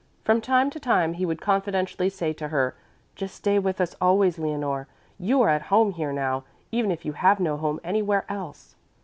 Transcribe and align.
From 0.23 0.41
time 0.41 0.71
to 0.71 0.79
time 0.79 1.13
he 1.13 1.27
would 1.27 1.41
confidentially 1.41 2.09
say 2.09 2.33
to 2.33 2.47
her: 2.47 2.75
"Just 3.15 3.35
stay 3.35 3.59
with 3.59 3.79
us 3.79 3.95
always, 4.01 4.39
Leonore. 4.39 4.87
You 5.19 5.43
are 5.43 5.49
at 5.49 5.61
home 5.69 5.91
here 5.91 6.11
now, 6.11 6.43
even 6.71 6.89
if 6.89 7.05
you 7.05 7.13
have 7.13 7.39
no 7.39 7.55
home 7.55 7.79
anywhere 7.83 8.25
else." 8.27 8.75